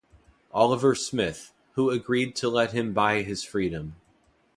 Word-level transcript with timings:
Oliver 0.51 0.95
Smith, 0.95 1.53
who 1.73 1.91
agreed 1.91 2.35
to 2.37 2.49
let 2.49 2.71
him 2.71 2.91
buy 2.91 3.21
his 3.21 3.43
freedom. 3.43 3.97